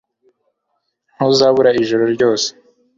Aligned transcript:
ntuzabura 1.15 1.69
ijoro 1.81 2.03
ryose 2.15 2.49